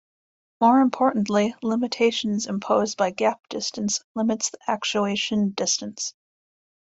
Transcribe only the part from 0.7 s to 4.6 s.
importantly, limitations imposed by gap distance limits the